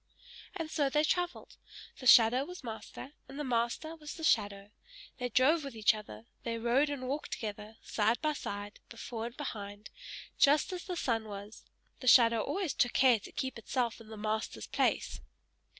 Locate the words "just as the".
10.39-10.95